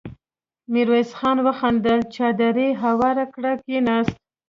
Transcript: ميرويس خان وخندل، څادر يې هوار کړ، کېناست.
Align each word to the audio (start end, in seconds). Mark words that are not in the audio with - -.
ميرويس 0.71 1.11
خان 1.19 1.37
وخندل، 1.45 1.99
څادر 2.13 2.55
يې 2.63 2.69
هوار 2.83 3.17
کړ، 3.33 3.43
کېناست. 3.65 4.15